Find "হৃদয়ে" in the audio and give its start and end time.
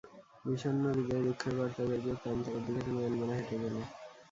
0.95-1.25